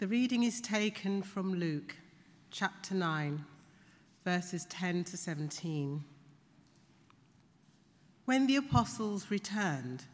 [0.00, 1.94] The reading is taken from Luke
[2.50, 3.44] chapter 9,
[4.24, 6.02] verses 10 to 17.
[8.24, 10.06] When the apostles returned,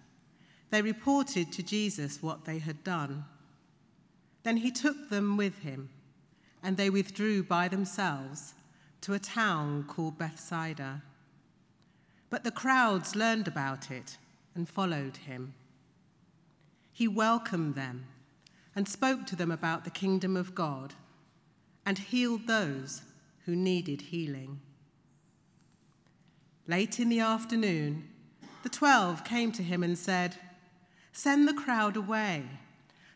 [0.70, 3.26] they reported to Jesus what they had done.
[4.42, 5.90] Then he took them with him,
[6.64, 8.54] and they withdrew by themselves
[9.02, 11.02] to a town called Bethsaida.
[12.28, 14.18] But the crowds learned about it
[14.52, 15.54] and followed him.
[16.92, 18.06] He welcomed them
[18.76, 20.94] and spoke to them about the kingdom of God
[21.86, 23.02] and healed those
[23.46, 24.60] who needed healing.
[26.68, 28.08] Late in the afternoon,
[28.62, 30.36] the twelve came to him and said,
[31.12, 32.44] Send the crowd away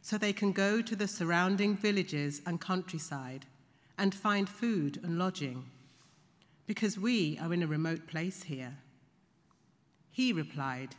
[0.01, 3.45] so they can go to the surrounding villages and countryside
[3.98, 5.66] and find food and lodging,
[6.66, 8.79] because we are in a remote place here.
[10.10, 10.95] He replied,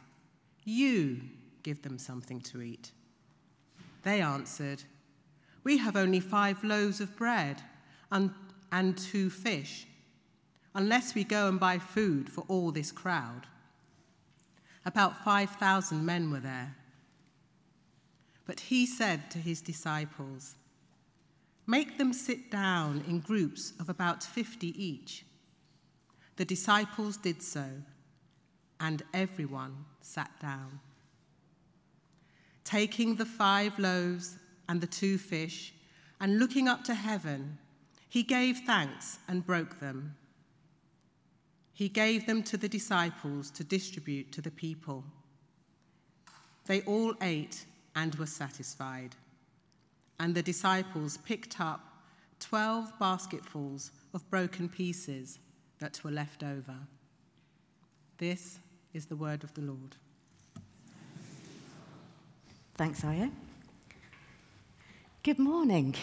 [0.64, 1.22] You
[1.64, 2.92] give them something to eat.
[4.04, 4.84] They answered,
[5.64, 7.62] We have only five loaves of bread
[8.12, 8.32] and,
[8.72, 9.88] and two fish,
[10.74, 13.48] unless we go and buy food for all this crowd.
[14.86, 16.76] About 5,000 men were there.
[18.46, 20.56] But he said to his disciples,
[21.68, 25.24] Make them sit down in groups of about 50 each.
[26.38, 27.66] The disciples did so,
[28.80, 30.80] and everyone sat down.
[32.64, 34.38] Taking the five loaves
[34.70, 35.74] and the two fish,
[36.20, 37.58] and looking up to heaven,
[38.08, 40.16] he gave thanks and broke them.
[41.74, 45.04] He gave them to the disciples to distribute to the people.
[46.68, 49.16] They all ate and were satisfied.
[50.20, 52.04] And the disciples picked up
[52.40, 55.40] 12 basketfuls of broken pieces
[55.80, 56.76] that were left over.
[58.18, 58.60] This
[58.94, 59.96] is the word of the Lord.
[62.82, 63.30] Thanks, Aya.
[65.22, 65.94] Good morning.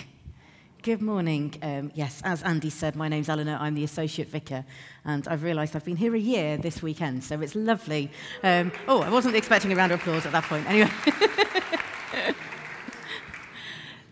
[0.84, 1.52] Good morning.
[1.60, 3.58] Um, yes, as Andy said, my name's Eleanor.
[3.60, 4.64] I'm the Associate Vicar,
[5.04, 8.12] and I've realised I've been here a year this weekend, so it's lovely.
[8.44, 10.70] Um, oh, I wasn't expecting a round of applause at that point.
[10.70, 10.88] Anyway.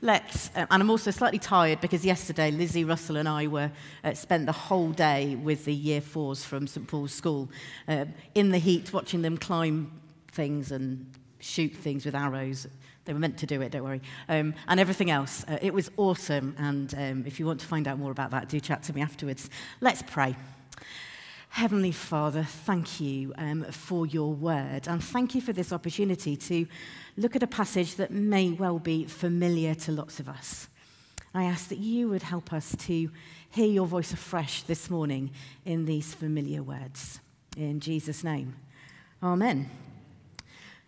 [0.02, 3.70] Let's, um, and I'm also slightly tired because yesterday Lizzie Russell and I were
[4.02, 7.48] uh, spent the whole day with the year fours from St Paul's School
[7.86, 10.00] uh, in the heat, watching them climb
[10.32, 11.06] things and
[11.38, 12.66] shoot things with arrows.
[13.04, 14.02] They were meant to do it, don't worry.
[14.28, 15.44] Um, and everything else.
[15.46, 16.54] Uh, it was awesome.
[16.58, 19.00] And um, if you want to find out more about that, do chat to me
[19.00, 19.48] afterwards.
[19.80, 20.36] Let's pray.
[21.50, 24.88] Heavenly Father, thank you um, for your word.
[24.88, 26.66] And thank you for this opportunity to
[27.16, 30.68] look at a passage that may well be familiar to lots of us.
[31.32, 33.10] I ask that you would help us to
[33.50, 35.30] hear your voice afresh this morning
[35.64, 37.20] in these familiar words.
[37.56, 38.54] In Jesus' name.
[39.22, 39.70] Amen.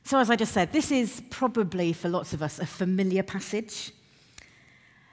[0.09, 3.93] So, as I just said, this is probably for lots of us a familiar passage.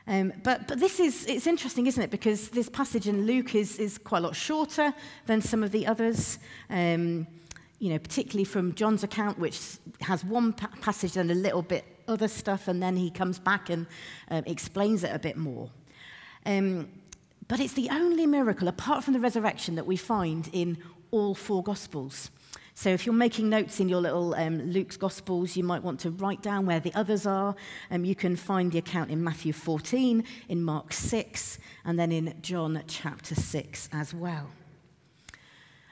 [0.07, 2.11] Um, but, but this is, it's interesting, isn't it?
[2.11, 4.93] Because this passage in Luke is, is quite a lot shorter
[5.25, 6.39] than some of the others.
[6.69, 7.27] Um,
[7.79, 9.59] you know, particularly from John's account, which
[9.99, 13.69] has one pa- passage and a little bit other stuff, and then he comes back
[13.69, 13.87] and
[14.31, 15.69] uh, explains it a bit more.
[16.45, 16.87] Um,
[17.49, 20.77] but it's the only miracle, apart from the resurrection, that we find in
[21.11, 22.29] all four Gospels.
[22.77, 26.11] So if you're making notes in your little um, Luke's Gospels, you might want to
[26.11, 27.55] write down where the others are.
[27.89, 32.35] Um, you can find the account in Matthew 14, in Mark 6, and then in
[32.41, 34.49] John chapter 6 as well.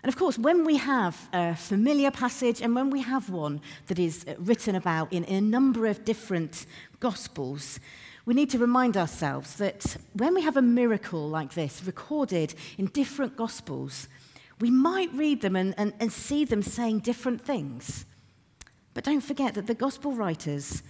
[0.03, 3.97] And of course, when we have a familiar passage and when we have one that
[3.97, 6.65] is written about in a number of different
[6.99, 7.79] Gospels,
[8.25, 12.87] we need to remind ourselves that when we have a miracle like this recorded in
[12.87, 14.09] different Gospels,
[14.63, 18.05] we might read them and, and, and see them saying different things.
[18.93, 20.83] But don't forget that the gospel writers,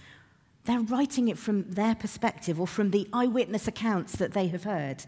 [0.64, 5.04] they're writing it from their perspective or from the eyewitness accounts that they have heard.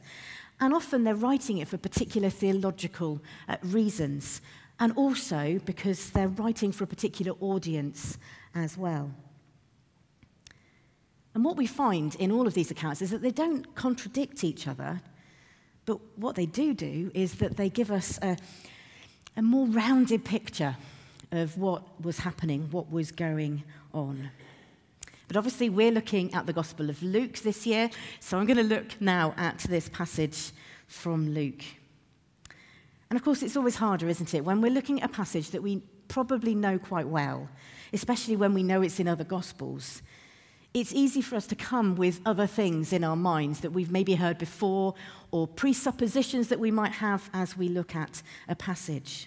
[0.58, 4.40] And often they're writing it for particular theological uh, reasons,
[4.80, 8.18] and also because they're writing for a particular audience
[8.52, 9.12] as well.
[11.36, 14.66] And what we find in all of these accounts is that they don't contradict each
[14.66, 15.00] other,
[15.86, 18.36] but what they do do is that they give us a,
[19.36, 20.76] a more rounded picture
[21.32, 23.62] of what was happening, what was going
[23.94, 24.30] on.
[25.28, 27.90] But obviously, we're looking at the Gospel of Luke this year,
[28.20, 30.52] so I'm going to look now at this passage
[30.86, 31.64] from Luke.
[33.10, 35.62] And of course, it's always harder, isn't it, when we're looking at a passage that
[35.62, 37.48] we probably know quite well,
[37.92, 40.02] especially when we know it's in other Gospels
[40.76, 44.14] it's easy for us to come with other things in our minds that we've maybe
[44.14, 44.94] heard before
[45.30, 49.26] or presuppositions that we might have as we look at a passage.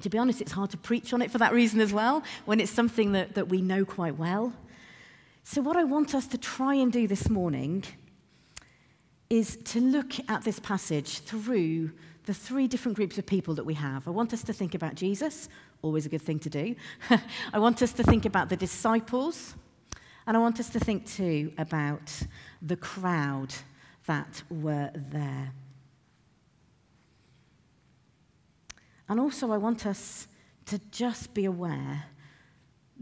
[0.00, 2.60] To be honest, it's hard to preach on it for that reason as well, when
[2.60, 4.52] it's something that, that we know quite well.
[5.42, 7.82] So, what I want us to try and do this morning
[9.28, 11.90] is to look at this passage through
[12.26, 14.06] the three different groups of people that we have.
[14.06, 15.48] I want us to think about Jesus,
[15.82, 16.76] always a good thing to do.
[17.52, 19.56] I want us to think about the disciples,
[20.26, 22.12] and I want us to think too about
[22.60, 23.54] the crowd
[24.06, 25.52] that were there.
[29.08, 30.26] And also, I want us
[30.66, 32.04] to just be aware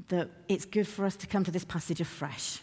[0.08, 2.60] that it's good for us to come to this passage afresh,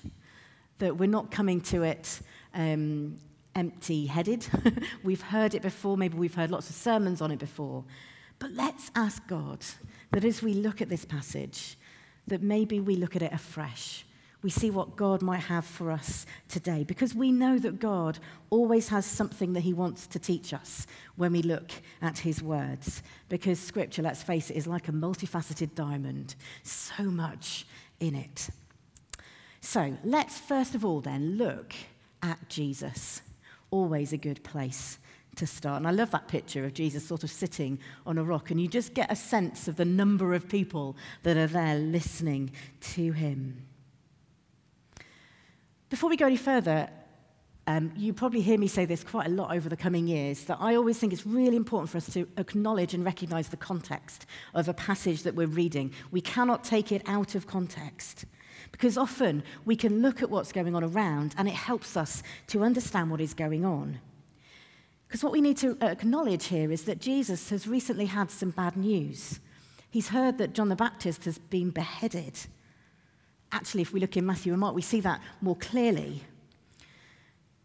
[0.80, 2.20] that we're not coming to it
[2.54, 3.18] um,
[3.56, 4.48] empty headed.
[5.04, 7.84] we've heard it before, maybe we've heard lots of sermons on it before.
[8.40, 9.60] But let's ask God
[10.12, 11.78] that as we look at this passage,
[12.28, 14.06] that maybe we look at it afresh.
[14.48, 18.18] We see what God might have for us today because we know that God
[18.50, 21.70] always has something that He wants to teach us when we look
[22.02, 23.04] at His words.
[23.28, 27.68] Because Scripture, let's face it, is like a multifaceted diamond, so much
[28.00, 28.50] in it.
[29.60, 31.74] So let's first of all then look
[32.24, 33.22] at Jesus
[33.70, 34.98] always a good place
[35.36, 35.76] to start.
[35.76, 38.70] And I love that picture of Jesus sort of sitting on a rock, and you
[38.70, 42.52] just get a sense of the number of people that are there listening
[42.94, 43.67] to him.
[45.90, 46.90] Before we go any further,
[47.66, 50.58] um, you probably hear me say this quite a lot over the coming years that
[50.60, 54.68] I always think it's really important for us to acknowledge and recognize the context of
[54.68, 55.94] a passage that we're reading.
[56.12, 58.26] We cannot take it out of context.
[58.72, 62.64] Because often we can look at what's going on around and it helps us to
[62.64, 64.00] understand what is going on.
[65.08, 68.76] Because what we need to acknowledge here is that Jesus has recently had some bad
[68.76, 69.40] news.
[69.90, 72.38] He's heard that John the Baptist has been beheaded.
[73.52, 76.24] Actually, if we look in Matthew and Mark, we see that more clearly.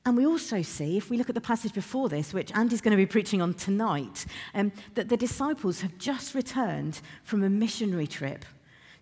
[0.05, 2.93] And we also see, if we look at the passage before this, which Andy's going
[2.93, 8.06] to be preaching on tonight, um, that the disciples have just returned from a missionary
[8.06, 8.44] trip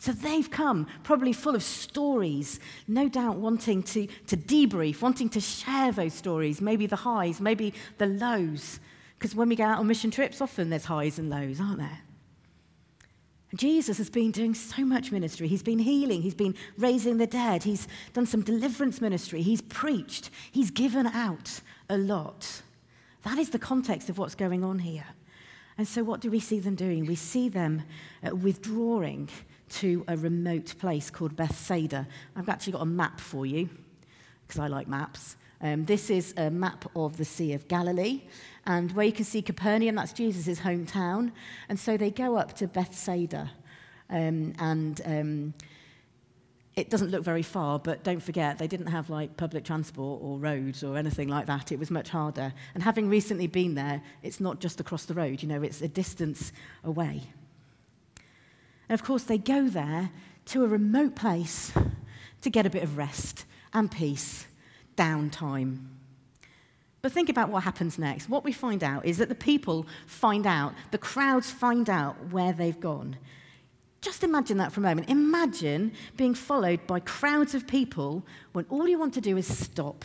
[0.00, 5.40] so they've come, probably full of stories, no doubt wanting to, to debrief, wanting to
[5.40, 8.80] share those stories, maybe the highs, maybe the lows.
[9.18, 11.98] Because when we go out on mission trips, often there's highs and lows, aren't there?
[13.54, 15.48] Jesus has been doing so much ministry.
[15.48, 20.30] He's been healing, he's been raising the dead, he's done some deliverance ministry, he's preached,
[20.52, 22.62] he's given out a lot.
[23.22, 25.06] That is the context of what's going on here.
[25.76, 27.06] And so, what do we see them doing?
[27.06, 27.82] We see them
[28.24, 29.28] uh, withdrawing
[29.70, 32.06] to a remote place called Bethsaida.
[32.36, 33.68] I've actually got a map for you
[34.46, 35.36] because I like maps.
[35.62, 38.22] Um, this is a map of the Sea of Galilee,
[38.66, 41.32] and where you can see Capernaum, that's Jesus' hometown.
[41.68, 43.50] And so they go up to Bethsaida,
[44.08, 45.54] um, and um,
[46.76, 50.38] it doesn't look very far, but don't forget, they didn't have like public transport or
[50.38, 51.72] roads or anything like that.
[51.72, 52.52] It was much harder.
[52.74, 55.88] And having recently been there, it's not just across the road, you know, it's a
[55.88, 56.52] distance
[56.84, 57.22] away.
[58.88, 60.10] And of course, they go there
[60.46, 61.72] to a remote place
[62.40, 64.46] to get a bit of rest and peace,
[65.00, 65.86] downtime.
[67.02, 68.28] But think about what happens next.
[68.28, 72.52] What we find out is that the people find out, the crowds find out where
[72.52, 73.16] they've gone.
[74.02, 75.08] Just imagine that for a moment.
[75.08, 80.04] Imagine being followed by crowds of people when all you want to do is stop,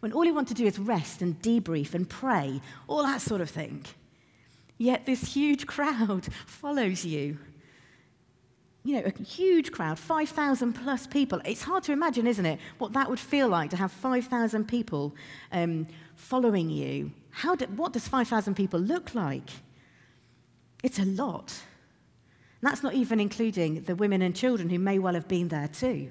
[0.00, 3.40] when all you want to do is rest and debrief and pray, all that sort
[3.40, 3.84] of thing.
[4.76, 7.38] Yet this huge crowd follows you
[8.84, 11.40] you know, a huge crowd, 5,000 plus people.
[11.44, 15.14] It's hard to imagine, isn't it, what that would feel like to have 5,000 people
[15.52, 15.86] um,
[16.16, 17.12] following you.
[17.30, 19.50] How do, what does 5,000 people look like?
[20.82, 21.54] It's a lot.
[22.60, 25.68] And that's not even including the women and children who may well have been there
[25.68, 26.10] too.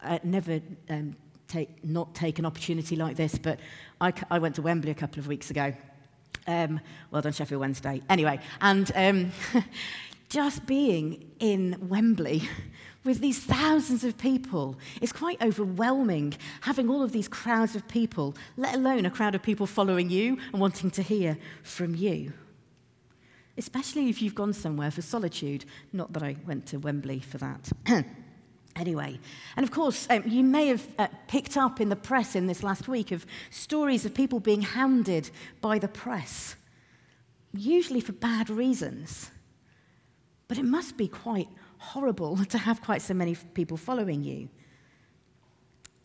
[0.00, 1.16] Uh, never um,
[1.48, 3.58] take, not take an opportunity like this, but
[4.00, 5.74] I, I went to Wembley a couple of weeks ago.
[6.46, 8.00] Um, well done, Sheffield Wednesday.
[8.08, 9.32] Anyway, and um,
[10.28, 12.42] just being in Wembley
[13.04, 18.34] with these thousands of people is quite overwhelming, having all of these crowds of people,
[18.56, 22.32] let alone a crowd of people following you and wanting to hear from you.
[23.56, 25.64] Especially if you've gone somewhere for solitude.
[25.92, 27.70] Not that I went to Wembley for that.
[28.76, 29.18] Anyway,
[29.56, 32.62] and of course, um, you may have uh, picked up in the press in this
[32.62, 35.28] last week of stories of people being hounded
[35.60, 36.54] by the press,
[37.52, 39.32] usually for bad reasons.
[40.48, 44.48] But it must be quite horrible to have quite so many people following you.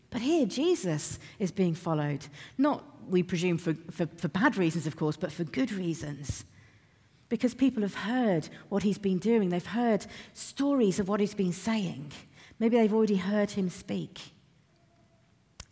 [0.10, 2.28] But here, Jesus is being followed.
[2.58, 6.46] Not, we presume, for, for, for, bad reasons, of course, but for good reasons.
[7.30, 11.52] Because people have heard what he's been doing, they've heard stories of what he's been
[11.52, 12.12] saying.
[12.60, 14.20] Maybe they've already heard him speak.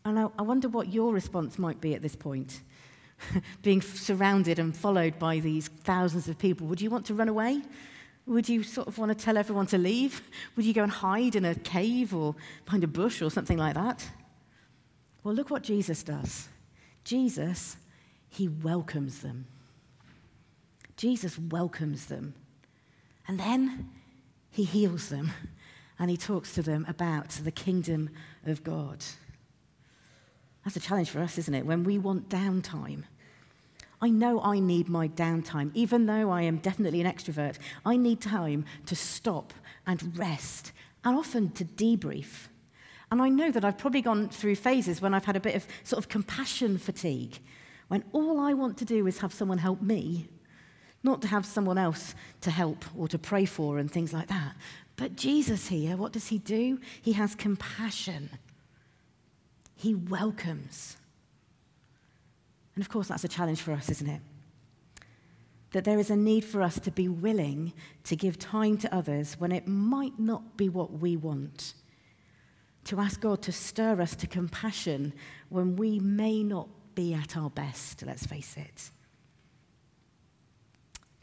[0.05, 2.61] And I, I wonder what your response might be at this point.
[3.61, 6.65] Being surrounded and followed by these thousands of people.
[6.65, 7.61] Would you want to run away?
[8.27, 10.21] Would you sort of want to tell everyone to leave?
[10.55, 12.35] Would you go and hide in a cave or
[12.65, 14.07] behind a bush or something like that?
[15.23, 16.47] Well, look what Jesus does.
[17.03, 17.77] Jesus,
[18.29, 19.47] he welcomes them.
[20.97, 22.33] Jesus welcomes them.
[23.27, 23.89] And then
[24.51, 25.31] he heals them
[25.97, 28.09] and he talks to them about the kingdom
[28.45, 29.03] of God.
[30.63, 31.65] That's a challenge for us, isn't it?
[31.65, 33.03] When we want downtime.
[34.01, 35.71] I know I need my downtime.
[35.73, 39.53] Even though I am definitely an extrovert, I need time to stop
[39.85, 40.71] and rest
[41.03, 42.47] and often to debrief.
[43.11, 45.67] And I know that I've probably gone through phases when I've had a bit of
[45.83, 47.39] sort of compassion fatigue,
[47.89, 50.27] when all I want to do is have someone help me,
[51.03, 54.55] not to have someone else to help or to pray for and things like that.
[54.95, 56.79] But Jesus here, what does he do?
[57.01, 58.29] He has compassion.
[59.75, 60.95] He welcomes.
[62.75, 64.21] And of course, that's a challenge for us, isn't it?
[65.71, 67.73] That there is a need for us to be willing
[68.05, 71.73] to give time to others when it might not be what we want.
[72.85, 75.13] To ask God to stir us to compassion
[75.49, 78.91] when we may not be at our best, let's face it.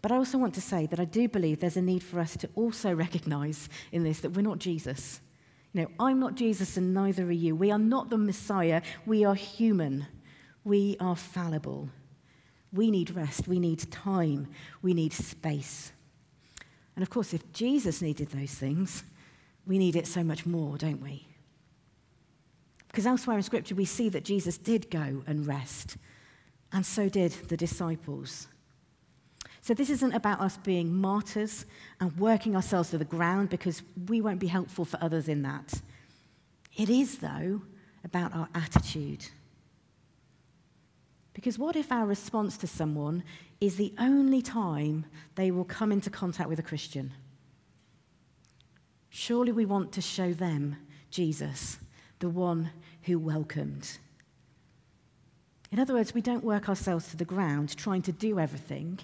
[0.01, 2.37] But I also want to say that I do believe there's a need for us
[2.39, 5.21] to also recognize in this that we're not Jesus.
[5.73, 7.57] You know, I'm not Jesus and neither are you.
[7.57, 8.83] We are not the Messiah.
[9.07, 10.07] We are human.
[10.69, 11.89] We are fallible.
[12.75, 13.49] We need rest.
[13.49, 14.49] We need time.
[14.83, 15.93] We need space.
[16.95, 19.03] And of course, if Jesus needed those things,
[19.67, 21.27] we need it so much more, don't we?
[22.89, 25.97] Because elsewhere in Scripture, we see that Jesus did go and rest,
[26.71, 28.49] and so did the disciples.
[29.63, 31.65] So, this isn't about us being martyrs
[32.01, 35.81] and working ourselves to the ground because we won't be helpful for others in that.
[36.77, 37.63] It is, though,
[38.05, 39.25] about our attitude.
[41.39, 43.23] Because what if our response to someone
[43.61, 47.15] is the only time they will come into contact with a Christian?
[49.09, 50.77] Surely we want to show them
[51.11, 51.79] Jesus,
[52.19, 52.71] the one
[53.03, 53.99] who welcomed.
[55.71, 58.99] In other words, we don't work ourselves to the ground trying to do everything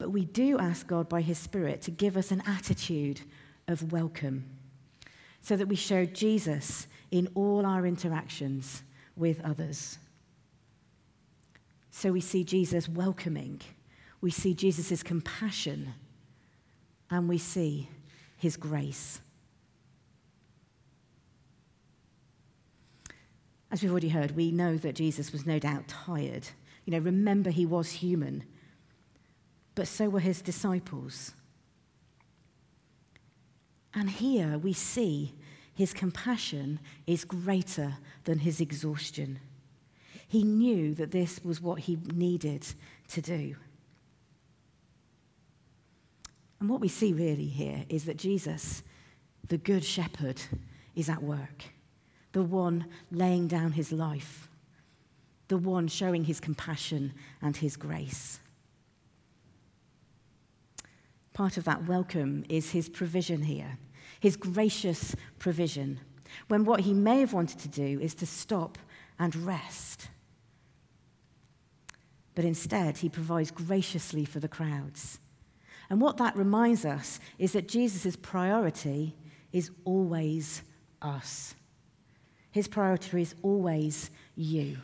[0.00, 3.20] but we do ask God by His Spirit to give us an attitude
[3.68, 4.46] of welcome
[5.42, 8.82] so that we show Jesus in all our interactions
[9.14, 9.98] with others.
[11.90, 13.60] So we see Jesus welcoming,
[14.20, 15.94] we see Jesus' compassion,
[17.10, 17.88] and we see
[18.36, 19.20] his grace.
[23.72, 26.48] As we've already heard, we know that Jesus was no doubt tired.
[26.84, 28.44] You know, remember, he was human
[29.80, 31.32] but so were his disciples.
[33.94, 35.34] And here we see
[35.72, 37.94] his compassion is greater
[38.24, 39.38] than his exhaustion.
[40.30, 42.66] He knew that this was what he needed
[43.08, 43.56] to do.
[46.58, 48.82] And what we see really here is that Jesus,
[49.46, 50.40] the Good Shepherd,
[50.94, 51.64] is at work,
[52.32, 54.48] the one laying down his life,
[55.48, 58.40] the one showing his compassion and his grace
[61.40, 63.78] part of that welcome is his provision here,
[64.20, 65.98] his gracious provision,
[66.48, 68.76] when what he may have wanted to do is to stop
[69.18, 70.08] and rest.
[72.34, 75.18] But instead, he provides graciously for the crowds.
[75.88, 79.16] And what that reminds us is that Jesus' priority
[79.52, 80.62] is always
[81.02, 81.54] us.
[82.52, 84.78] His priority is always you.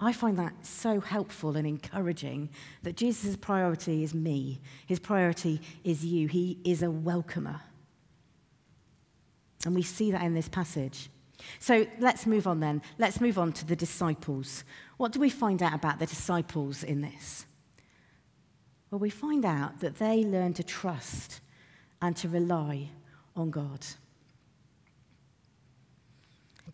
[0.00, 2.50] I find that so helpful and encouraging
[2.82, 4.60] that Jesus' priority is me.
[4.86, 6.28] His priority is you.
[6.28, 7.60] He is a welcomer.
[9.64, 11.10] And we see that in this passage.
[11.58, 12.82] So let's move on then.
[12.98, 14.64] Let's move on to the disciples.
[14.96, 17.46] What do we find out about the disciples in this?
[18.90, 21.40] Well, we find out that they learn to trust
[22.00, 22.88] and to rely
[23.36, 23.86] on God.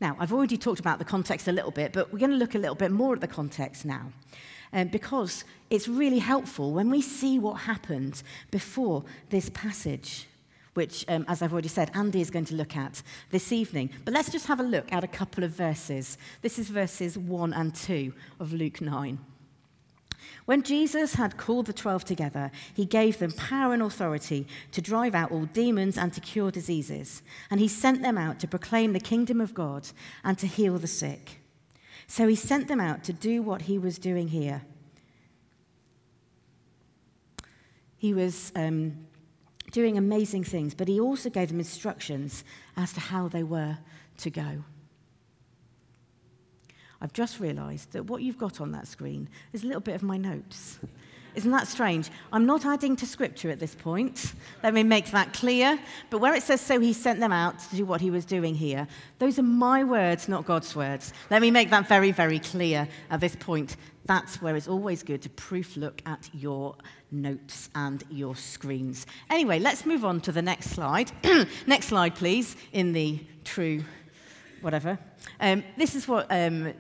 [0.01, 2.55] Now, I've already talked about the context a little bit, but we're going to look
[2.55, 4.13] a little bit more at the context now.
[4.73, 10.27] Um, because it's really helpful when we see what happened before this passage,
[10.75, 13.91] which, um, as I've already said, Andy is going to look at this evening.
[14.05, 16.19] But let's just have a look at a couple of verses.
[16.43, 19.19] This is verses 1 and 2 of Luke 9.
[20.47, 25.15] When Jesus had called the twelve together, he gave them power and authority to drive
[25.15, 27.23] out all demons and to cure diseases.
[27.51, 29.89] And he sent them out to proclaim the kingdom of God
[30.23, 31.41] and to heal the sick.
[32.07, 34.63] So he sent them out to do what he was doing here.
[37.97, 39.07] He was um,
[39.75, 42.45] doing amazing things, but he also gave them instructions
[42.77, 43.77] as to how they were
[44.17, 44.63] to go.
[47.01, 50.03] I've just realised that what you've got on that screen is a little bit of
[50.05, 50.79] my notes.
[51.35, 52.11] Isn't that strange?
[52.33, 54.35] I'm not adding to scripture at this point.
[54.63, 55.79] Let me make that clear.
[56.11, 58.55] But where it says, so he sent them out to do what he was doing
[58.55, 58.87] here,
[59.19, 61.13] those are my words, not God's words.
[61.31, 63.77] Let me make that very, very clear at this point.
[64.07, 66.77] That's where it's always good to proof look at your
[67.11, 69.07] notes and your screens.
[69.31, 71.11] Anyway, let's move on to the next slide.
[71.67, 73.83] next slide, please, in the true
[74.61, 74.99] whatever.
[75.41, 76.73] Um, this is what um,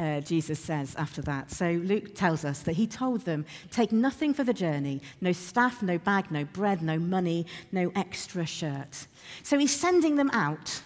[0.00, 1.50] uh, Jesus says after that.
[1.50, 5.82] So Luke tells us that he told them, Take nothing for the journey no staff,
[5.82, 9.06] no bag, no bread, no money, no extra shirt.
[9.42, 10.82] So he's sending them out,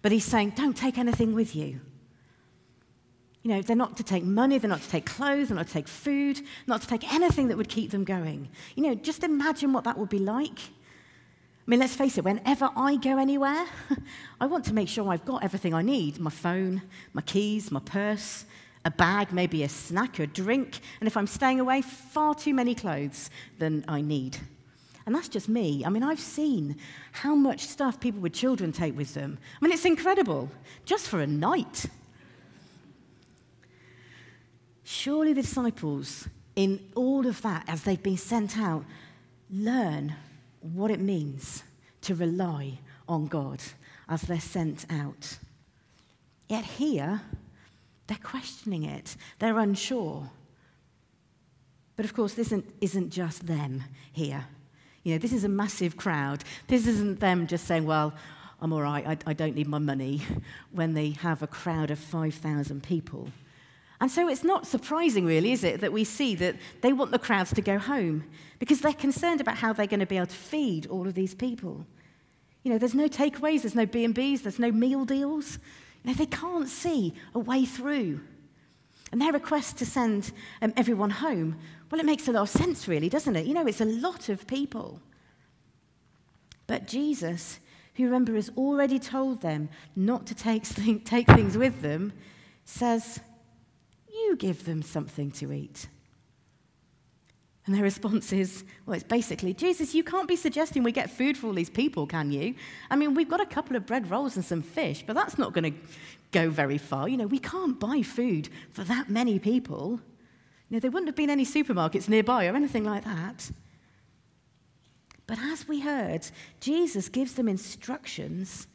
[0.00, 1.80] but he's saying, Don't take anything with you.
[3.42, 5.72] You know, they're not to take money, they're not to take clothes, they're not to
[5.72, 8.48] take food, not to take anything that would keep them going.
[8.76, 10.60] You know, just imagine what that would be like.
[11.64, 13.64] I mean, let's face it, whenever I go anywhere,
[14.40, 17.78] I want to make sure I've got everything I need my phone, my keys, my
[17.78, 18.44] purse,
[18.84, 22.74] a bag, maybe a snack, a drink, and if I'm staying away, far too many
[22.74, 24.38] clothes than I need.
[25.06, 25.84] And that's just me.
[25.84, 26.76] I mean, I've seen
[27.12, 29.38] how much stuff people with children take with them.
[29.60, 30.50] I mean, it's incredible,
[30.84, 31.86] just for a night.
[34.82, 38.84] Surely the disciples, in all of that, as they've been sent out,
[39.48, 40.14] learn
[40.62, 41.62] what it means
[42.02, 42.78] to rely
[43.08, 43.60] on God
[44.08, 45.38] as they're sent out.
[46.48, 47.22] Yet here,
[48.06, 50.30] they're questioning it, they're unsure.
[51.96, 54.46] But of course, this isn't, isn't just them here.
[55.02, 56.44] You know, this is a massive crowd.
[56.68, 58.14] This isn't them just saying, well,
[58.60, 60.22] I'm all right, I, I don't need my money,
[60.72, 63.28] when they have a crowd of 5,000 people.
[64.02, 67.20] And so it's not surprising, really, is it, that we see that they want the
[67.20, 68.24] crowds to go home
[68.58, 71.36] because they're concerned about how they're going to be able to feed all of these
[71.36, 71.86] people.
[72.64, 75.60] You know, there's no takeaways, there's no B&Bs, there's no meal deals.
[76.02, 78.18] You know, they can't see a way through.
[79.12, 80.32] And their request to send
[80.62, 81.56] um, everyone home,
[81.88, 83.46] well, it makes a lot of sense, really, doesn't it?
[83.46, 85.00] You know, it's a lot of people.
[86.66, 87.60] But Jesus,
[87.94, 90.64] who remember has already told them not to take,
[91.04, 92.12] take things with them,
[92.64, 93.20] says,
[94.22, 95.88] you give them something to eat.
[97.64, 101.36] And their response is, well, it's basically, Jesus, you can't be suggesting we get food
[101.36, 102.54] for all these people, can you?
[102.90, 105.52] I mean, we've got a couple of bread rolls and some fish, but that's not
[105.52, 105.78] going to
[106.32, 107.08] go very far.
[107.08, 110.00] You know, we can't buy food for that many people.
[110.68, 113.50] You know, there wouldn't have been any supermarkets nearby or anything like that.
[115.28, 116.26] But as we heard,
[116.60, 118.66] Jesus gives them instructions,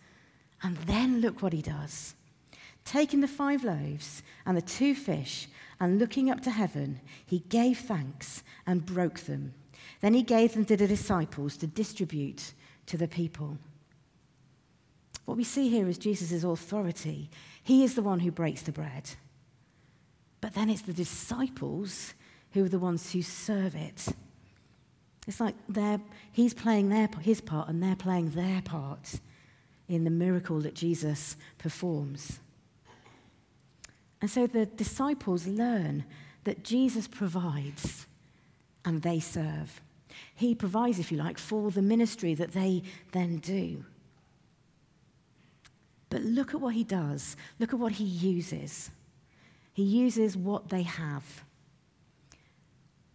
[0.63, 2.15] and then look what he does.
[2.87, 7.79] Taking the five loaves and the two fish, and looking up to heaven, he gave
[7.79, 9.53] thanks and broke them.
[9.99, 12.53] Then he gave them to the disciples to distribute
[12.85, 13.57] to the people.
[15.25, 17.29] What we see here is Jesus' authority.
[17.61, 19.09] He is the one who breaks the bread.
[20.39, 22.13] But then it's the disciples
[22.53, 24.07] who are the ones who serve it.
[25.27, 25.55] It's like
[26.31, 29.19] he's playing their, his part and they're playing their part
[29.89, 32.39] in the miracle that Jesus performs.
[34.21, 36.05] And so the disciples learn
[36.43, 38.07] that Jesus provides
[38.85, 39.81] and they serve.
[40.35, 43.83] He provides, if you like, for the ministry that they then do.
[46.09, 47.35] But look at what he does.
[47.59, 48.89] Look at what he uses.
[49.73, 51.43] He uses what they have.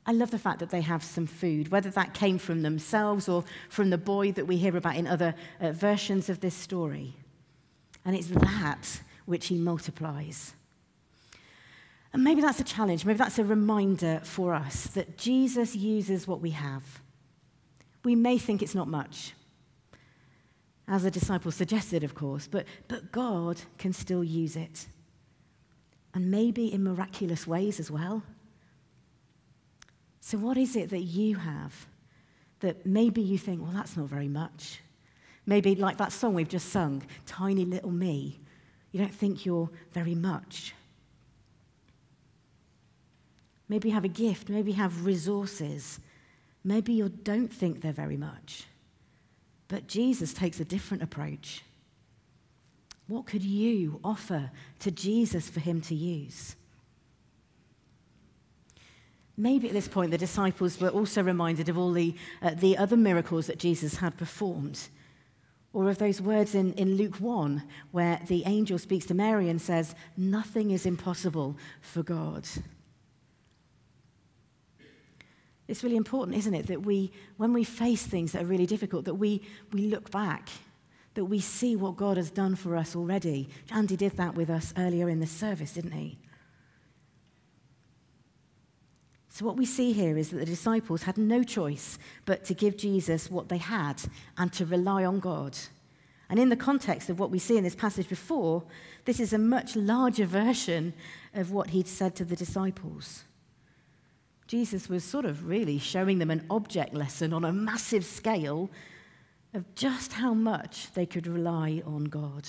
[0.04, 3.44] I love the fact that they have some food, whether that came from themselves or
[3.68, 7.14] from the boy that we hear about in other uh, versions of this story.
[8.04, 10.54] And it's that which he multiplies.
[12.12, 13.04] And maybe that's a challenge.
[13.04, 17.00] Maybe that's a reminder for us that Jesus uses what we have.
[18.04, 19.32] We may think it's not much,
[20.88, 24.86] as the disciples suggested, of course, but, but God can still use it.
[26.12, 28.22] And maybe in miraculous ways as well.
[30.20, 31.86] So, what is it that you have
[32.60, 34.80] that maybe you think, well, that's not very much?
[35.46, 38.38] Maybe, like that song we've just sung, Tiny Little Me,
[38.92, 40.74] you don't think you're very much.
[43.72, 44.50] Maybe you have a gift.
[44.50, 45.98] Maybe you have resources.
[46.62, 48.64] Maybe you don't think they're very much.
[49.68, 51.62] But Jesus takes a different approach.
[53.06, 56.54] What could you offer to Jesus for him to use?
[59.38, 62.98] Maybe at this point the disciples were also reminded of all the, uh, the other
[62.98, 64.90] miracles that Jesus had performed.
[65.72, 69.58] Or of those words in, in Luke 1, where the angel speaks to Mary and
[69.58, 72.46] says, Nothing is impossible for God.
[75.72, 79.06] It's really important, isn't it, that we, when we face things that are really difficult,
[79.06, 79.40] that we,
[79.72, 80.50] we look back,
[81.14, 83.48] that we see what God has done for us already.
[83.70, 86.18] Andy did that with us earlier in the service, didn't he?
[89.30, 92.76] So, what we see here is that the disciples had no choice but to give
[92.76, 94.02] Jesus what they had
[94.36, 95.56] and to rely on God.
[96.28, 98.62] And in the context of what we see in this passage before,
[99.06, 100.92] this is a much larger version
[101.32, 103.24] of what he'd said to the disciples.
[104.52, 108.70] Jesus was sort of really showing them an object lesson on a massive scale
[109.54, 112.46] of just how much they could rely on God,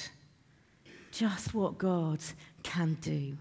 [1.14, 2.20] just what God
[2.62, 3.38] can do.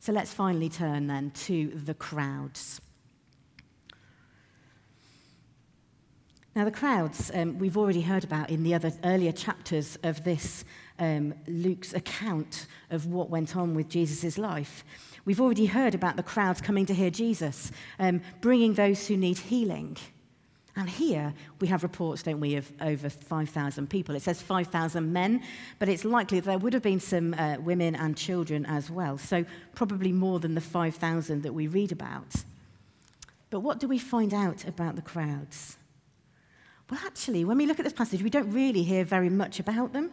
[0.00, 2.80] So let's finally turn then to the crowds.
[6.54, 10.64] Now, the crowds um, we've already heard about in the other earlier chapters of this
[10.98, 14.82] um, Luke's account of what went on with Jesus' life.
[15.26, 19.36] We've already heard about the crowds coming to hear Jesus, um, bringing those who need
[19.36, 19.96] healing.
[20.76, 24.14] And here we have reports, don't we, of over 5,000 people.
[24.14, 25.42] It says 5,000 men,
[25.80, 29.18] but it's likely there would have been some uh, women and children as well.
[29.18, 32.44] So probably more than the 5,000 that we read about.
[33.50, 35.76] But what do we find out about the crowds?
[36.88, 39.92] Well, actually, when we look at this passage, we don't really hear very much about
[39.92, 40.12] them.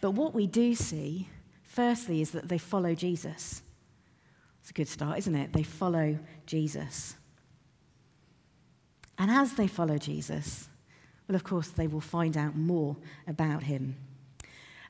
[0.00, 1.28] But what we do see,
[1.70, 3.62] firstly, is that they follow Jesus.
[4.60, 5.52] It's a good start, isn't it?
[5.52, 7.14] They follow Jesus.
[9.16, 10.68] And as they follow Jesus,
[11.28, 12.96] well, of course, they will find out more
[13.28, 13.96] about him.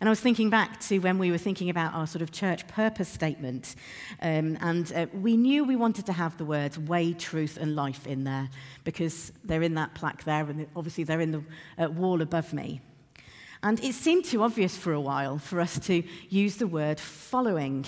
[0.01, 2.67] And I was thinking back to when we were thinking about our sort of church
[2.67, 3.75] purpose statement.
[4.23, 8.07] Um, and uh, we knew we wanted to have the words way, truth, and life
[8.07, 8.49] in there
[8.85, 11.45] because they're in that plaque there, and obviously they're in the
[11.79, 12.81] uh, wall above me.
[13.63, 17.85] And it seemed too obvious for a while for us to use the word following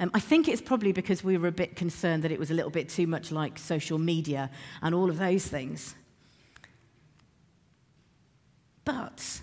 [0.00, 2.54] um, I think it's probably because we were a bit concerned that it was a
[2.54, 4.50] little bit too much like social media
[4.82, 5.94] and all of those things.
[8.84, 9.40] But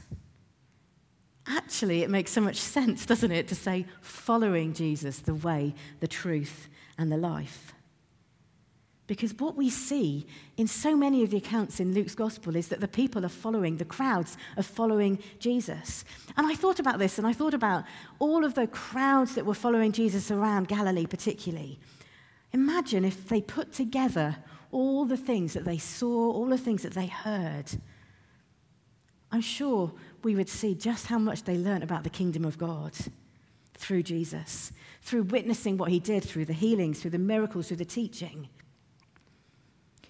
[1.47, 6.07] actually, it makes so much sense, doesn't it, to say following Jesus, the way, the
[6.07, 7.70] truth, and the life.
[9.11, 12.79] Because what we see in so many of the accounts in Luke's gospel is that
[12.79, 16.05] the people are following, the crowds are following Jesus.
[16.37, 17.83] And I thought about this and I thought about
[18.19, 21.77] all of the crowds that were following Jesus around Galilee, particularly.
[22.53, 24.37] Imagine if they put together
[24.71, 27.65] all the things that they saw, all the things that they heard.
[29.29, 29.91] I'm sure
[30.23, 32.93] we would see just how much they learned about the kingdom of God
[33.73, 34.71] through Jesus,
[35.01, 38.47] through witnessing what he did, through the healings, through the miracles, through the teaching.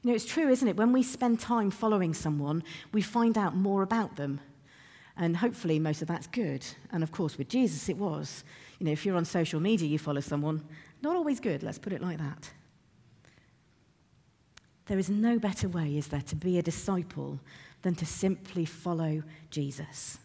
[0.02, 0.78] You know, it's true, isn't it?
[0.78, 4.40] When we spend time following someone, we find out more about them.
[5.16, 6.66] And hopefully, most of that's good.
[6.92, 8.44] And of course, with Jesus, it was.
[8.80, 10.64] You know, if you're on social media, you follow someone,
[11.04, 12.50] not always good, let's put it like that.
[14.88, 17.40] There is no better way, is there, to be a disciple
[17.84, 20.18] than to simply follow Jesus.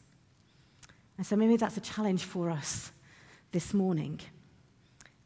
[1.18, 2.92] And so maybe that's a challenge for us
[3.52, 4.20] this morning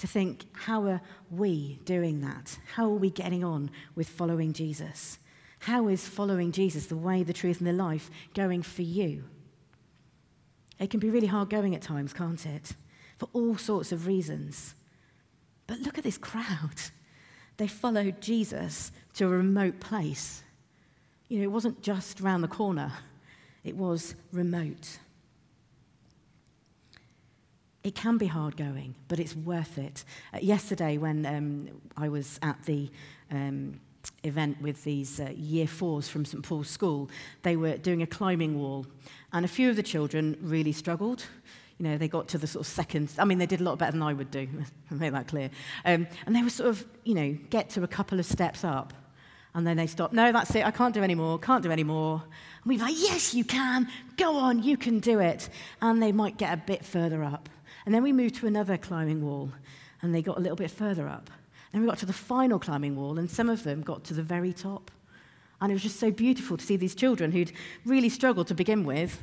[0.00, 2.58] to think, how are we doing that?
[2.74, 5.18] How are we getting on with following Jesus?
[5.60, 9.24] How is following Jesus, the way, the truth, and the life, going for you?
[10.78, 12.72] It can be really hard going at times, can't it?
[13.18, 14.74] For all sorts of reasons.
[15.66, 16.80] But look at this crowd.
[17.58, 20.42] They followed Jesus to a remote place.
[21.28, 22.90] You know, it wasn't just round the corner,
[23.64, 24.98] it was remote.
[27.82, 30.04] it can be hard going, but it's worth it.
[30.34, 32.90] Uh, yesterday, when um, I was at the
[33.30, 33.80] um,
[34.22, 37.08] event with these uh, year fours from St Paul's School,
[37.42, 38.86] they were doing a climbing wall,
[39.32, 41.24] and a few of the children really struggled.
[41.78, 43.78] You know, they got to the sort of second, I mean, they did a lot
[43.78, 44.46] better than I would do,
[44.90, 45.50] I'll make that clear.
[45.86, 48.92] Um, and they were sort of, you know, get to a couple of steps up,
[49.54, 50.12] and then they stop.
[50.12, 50.64] No, that's it.
[50.64, 51.38] I can't do any more.
[51.38, 52.22] Can't do any more.
[52.62, 53.88] And we'd be like, yes, you can.
[54.16, 55.48] Go on, you can do it.
[55.82, 57.48] And they might get a bit further up.
[57.86, 59.50] And then we moved to another climbing wall,
[60.02, 61.30] and they got a little bit further up.
[61.72, 64.22] Then we got to the final climbing wall, and some of them got to the
[64.22, 64.90] very top.
[65.60, 67.52] And it was just so beautiful to see these children who'd
[67.84, 69.22] really struggled to begin with,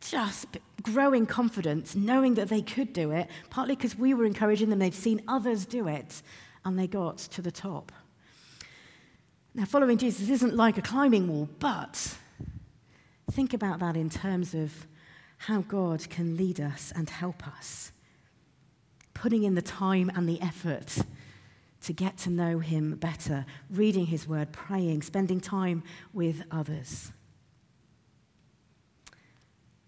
[0.00, 0.46] just
[0.82, 4.94] growing confidence, knowing that they could do it, partly because we were encouraging them, they'd
[4.94, 6.22] seen others do it,
[6.64, 7.92] and they got to the top.
[9.54, 12.16] Now, following Jesus isn't like a climbing wall, but
[13.30, 14.86] think about that in terms of
[15.38, 17.91] how God can lead us and help us,
[19.22, 20.98] putting in the time and the effort
[21.80, 27.12] to get to know Him better, reading His Word, praying, spending time with others.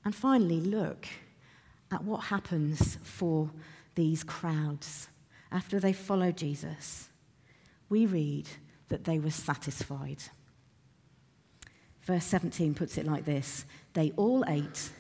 [0.05, 1.09] And finally, look
[1.91, 3.51] at what happens for
[3.97, 5.09] these crowds
[5.51, 7.09] after they follow Jesus.
[7.89, 8.49] We read
[8.89, 10.23] that they were satisfied.
[12.03, 14.91] Verse 17 puts it like this They all ate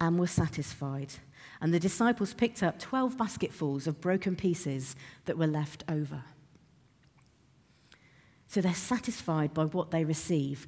[0.00, 1.12] and were satisfied,
[1.60, 6.24] And the disciples picked up 12 basketfuls of broken pieces that were left over.
[8.48, 10.66] So they're satisfied by what they receive.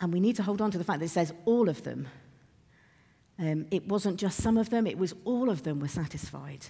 [0.00, 2.08] And we need to hold on to the fact that it says all of them.
[3.38, 6.66] Um, it wasn't just some of them, it was all of them were satisfied.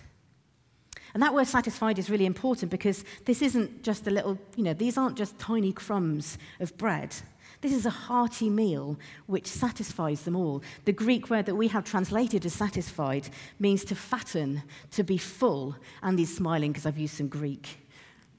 [1.14, 4.74] And that word satisfied is really important because this isn't just a little, you know,
[4.74, 7.14] these aren't just tiny crumbs of bread.
[7.60, 10.62] This is a hearty meal which satisfies them all.
[10.84, 15.76] The Greek word that we have translated as satisfied means to fatten, to be full.
[16.02, 17.78] Andy's smiling because I've used some Greek.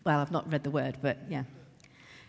[0.03, 1.43] Well, I've not read the word, but yeah.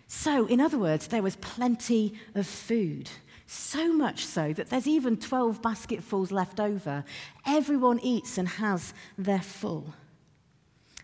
[0.08, 3.10] So, in other words, there was plenty of food.
[3.46, 7.04] So much so that there's even 12 basketfuls left over.
[7.46, 9.94] Everyone eats and has their full.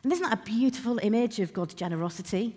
[0.03, 2.57] And isn't that a beautiful image of God's generosity?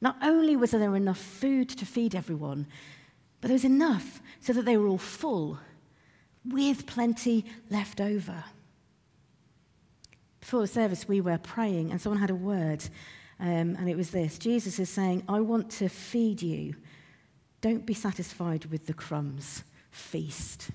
[0.00, 2.66] Not only was there enough food to feed everyone,
[3.40, 5.58] but there was enough so that they were all full,
[6.44, 8.44] with plenty left over.
[10.40, 12.84] Before the service, we were praying, and someone had a word,
[13.40, 16.74] um, and it was this Jesus is saying, I want to feed you.
[17.60, 20.70] Don't be satisfied with the crumbs, feast.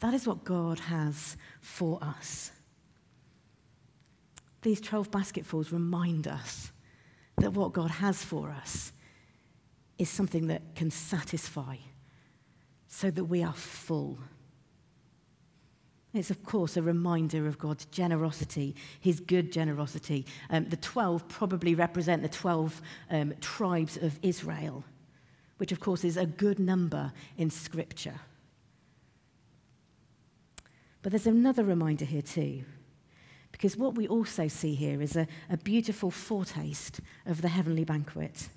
[0.00, 2.50] That is what God has for us.
[4.62, 6.72] These 12 basketfuls remind us
[7.38, 8.92] that what God has for us
[9.98, 11.76] is something that can satisfy
[12.88, 14.18] so that we are full.
[16.14, 20.24] It's, of course, a reminder of God's generosity, his good generosity.
[20.48, 24.82] Um, the 12 probably represent the 12 um, tribes of Israel,
[25.58, 28.20] which, of course, is a good number in Scripture.
[31.02, 32.64] But there's another reminder here, too.
[33.56, 38.50] Because what we also see here is a, a beautiful foretaste of the heavenly banquet.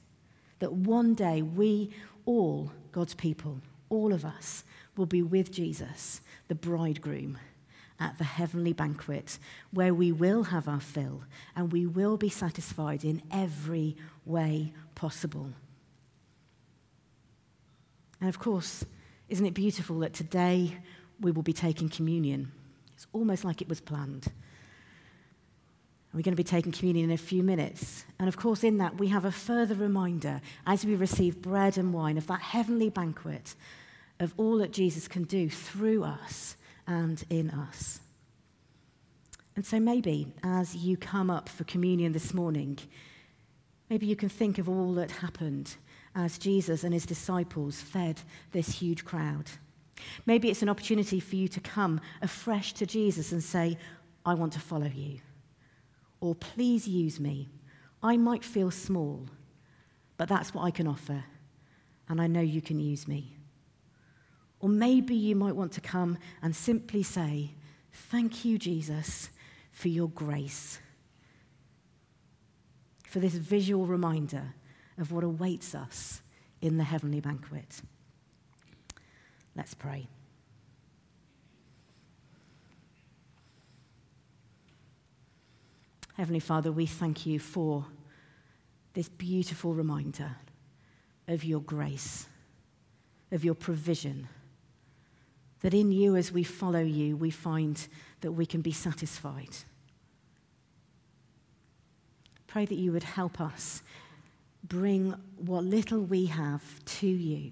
[0.60, 1.92] That one day we
[2.26, 4.66] all, God's people, all of us,
[4.98, 7.38] will be with Jesus, the bridegroom,
[7.98, 9.40] at the heavenly banquet,
[9.72, 11.24] where we will have our fill
[11.56, 15.48] and we will be satisfied in every way possible.
[18.20, 18.84] And of course,
[19.30, 20.76] isn't it beautiful that today
[21.22, 22.52] we will be taking communion?
[22.96, 24.28] It's almost like it was planned.
[26.14, 28.04] We're going to be taking communion in a few minutes.
[28.18, 31.94] And of course, in that, we have a further reminder as we receive bread and
[31.94, 33.54] wine of that heavenly banquet
[34.20, 38.00] of all that Jesus can do through us and in us.
[39.56, 42.80] And so maybe as you come up for communion this morning,
[43.90, 45.76] maybe you can think of all that happened
[46.16, 48.20] as Jesus and his disciples fed
[48.52, 49.46] this huge crowd.
[50.26, 53.78] Maybe it's an opportunity for you to come afresh to Jesus and say,
[54.26, 55.20] I want to follow you
[56.22, 57.50] or please use me.
[58.02, 59.28] I might feel small,
[60.18, 61.24] but that's what I can offer,
[62.08, 63.36] and I know you can use me.
[64.60, 67.52] Or maybe you might want to come and simply say,
[67.92, 69.30] Thank you, Jesus,
[69.72, 70.80] for your grace,
[73.08, 74.54] for this visual reminder
[74.98, 76.22] of what awaits us
[76.62, 77.82] in the heavenly banquet.
[79.56, 80.08] Let's pray.
[86.20, 87.86] Heavenly Father, we thank you for
[88.92, 90.36] this beautiful reminder
[91.30, 92.28] of your grace,
[93.32, 94.28] of your provision.
[95.62, 97.88] That in you, as we follow you, we find
[98.20, 99.56] that we can be satisfied.
[102.48, 103.82] Pray that you would help us
[104.62, 107.52] bring what little we have to you,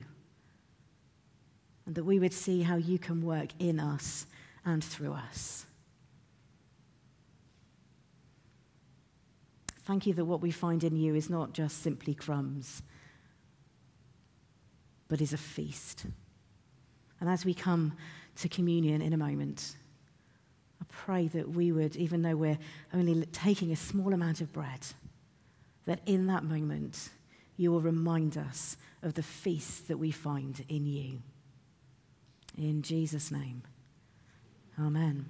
[1.86, 4.25] and that we would see how you can work in us
[4.65, 5.66] and through us.
[9.88, 12.82] Thank you that what we find in you is not just simply crumbs,
[15.08, 16.06] but is a feast.
[17.21, 17.93] And as we come
[18.36, 19.78] to communion in a moment,
[20.82, 22.60] I pray that we would, even though we're
[22.93, 24.86] only taking a small amount of bread,
[25.86, 27.08] that in that moment
[27.56, 31.21] you will remind us of the feast that we find in you.
[32.58, 33.63] In Jesus' name,
[34.78, 35.30] amen.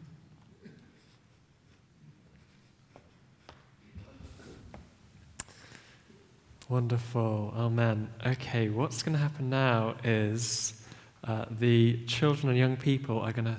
[6.70, 7.54] Wonderful.
[7.56, 8.10] Amen.
[8.26, 10.74] Okay, what's going to happen now is
[11.24, 13.58] uh, the children and young people are going to